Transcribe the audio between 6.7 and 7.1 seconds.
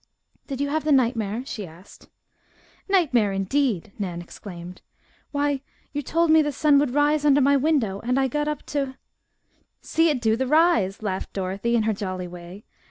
would